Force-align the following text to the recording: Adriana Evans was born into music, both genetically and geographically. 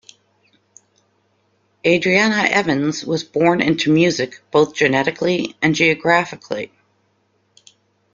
Adriana 1.85 2.45
Evans 2.49 3.05
was 3.05 3.23
born 3.23 3.61
into 3.61 3.93
music, 3.93 4.39
both 4.49 4.73
genetically 4.73 5.55
and 5.61 5.75
geographically. 5.75 6.71